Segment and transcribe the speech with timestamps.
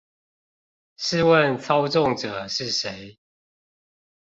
[0.97, 3.19] 試問操縱者是誰？